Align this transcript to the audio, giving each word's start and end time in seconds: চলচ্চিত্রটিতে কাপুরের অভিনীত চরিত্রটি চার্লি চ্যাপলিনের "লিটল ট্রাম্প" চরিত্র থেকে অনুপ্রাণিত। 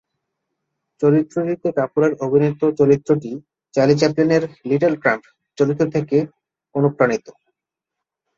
চলচ্চিত্রটিতে 1.01 1.69
কাপুরের 1.77 2.13
অভিনীত 2.25 2.61
চরিত্রটি 2.79 3.31
চার্লি 3.73 3.95
চ্যাপলিনের 3.97 4.43
"লিটল 4.69 4.93
ট্রাম্প" 5.01 5.23
চরিত্র 5.57 5.83
থেকে 5.95 6.17
অনুপ্রাণিত। 6.75 7.25